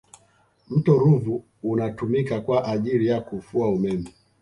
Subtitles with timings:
[0.69, 4.13] mto ruvu unatumika kwa ajili ya kufua umeme